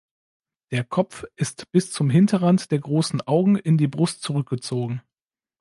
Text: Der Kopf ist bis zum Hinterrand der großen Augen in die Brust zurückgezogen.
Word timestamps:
Der 0.71 0.83
Kopf 0.83 1.25
ist 1.35 1.71
bis 1.71 1.91
zum 1.91 2.09
Hinterrand 2.09 2.71
der 2.71 2.79
großen 2.79 3.21
Augen 3.27 3.55
in 3.55 3.77
die 3.77 3.87
Brust 3.87 4.23
zurückgezogen. 4.23 5.03